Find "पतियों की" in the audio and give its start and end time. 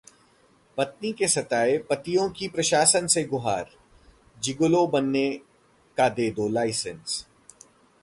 1.89-2.47